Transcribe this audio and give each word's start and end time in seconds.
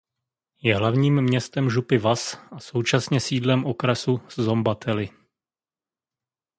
Je 0.63 0.75
hlavním 0.77 1.21
městem 1.21 1.69
župy 1.69 1.97
Vas 1.97 2.33
a 2.51 2.59
současně 2.59 3.19
sídlem 3.19 3.65
okresu 3.65 4.17
Szombathely. 4.29 5.09